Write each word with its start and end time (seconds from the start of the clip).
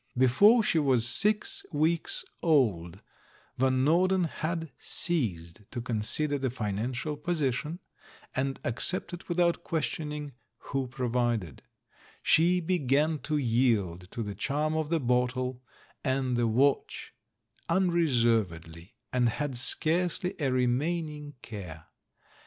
Before 0.17 0.63
she 0.63 0.79
was 0.79 1.07
six 1.07 1.63
weeks 1.71 2.25
old 2.41 3.03
Van 3.59 3.83
Norden 3.83 4.23
had 4.23 4.71
ceased 4.79 5.61
to 5.69 5.79
consider 5.79 6.39
the 6.39 6.49
financial 6.49 7.15
position, 7.15 7.77
and 8.35 8.59
ac 8.65 8.77
cepted 8.77 9.27
without 9.29 9.63
questioning 9.63 10.31
who 10.57 10.87
provided; 10.87 11.61
she 12.23 12.59
be 12.59 12.79
gan 12.79 13.19
to 13.19 13.37
yield 13.37 14.09
to 14.09 14.23
the 14.23 14.33
charm 14.33 14.75
of 14.75 14.89
the 14.89 14.99
bottle 14.99 15.61
and 16.03 16.35
the 16.35 16.47
watch 16.47 17.13
unreservedly, 17.69 18.95
and 19.13 19.29
had 19.29 19.55
scarcely 19.55 20.33
a 20.39 20.51
remaining 20.51 21.35
care. 21.43 21.85